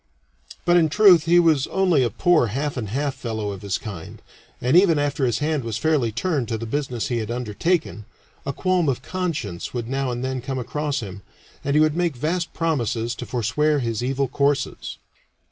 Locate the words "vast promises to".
12.15-13.27